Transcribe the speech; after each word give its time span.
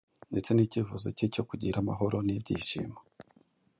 ndetse 0.31 0.49
n’icyifuzo 0.53 1.07
cye 1.17 1.25
cyo 1.33 1.43
kugira 1.49 1.77
amahoro 1.83 2.17
n’ibyishimo 2.25 2.97